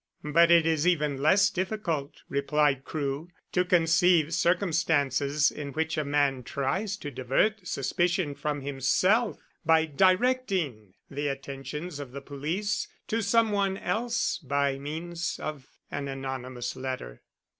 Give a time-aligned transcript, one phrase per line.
[0.23, 6.41] "But it is even less difficult," replied Crewe, "to conceive circumstances in which a man
[6.41, 13.51] tries to divert suspicion from himself by directing the attentions of the police to some
[13.51, 17.21] one else by means of an anonymous letter."